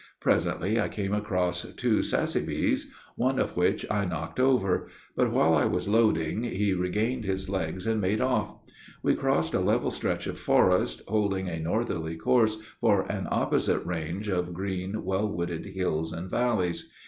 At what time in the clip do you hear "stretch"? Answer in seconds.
9.91-10.25